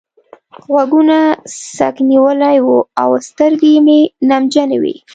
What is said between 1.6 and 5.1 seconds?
څک نيولي وو او سترګې مې نمجنې وې.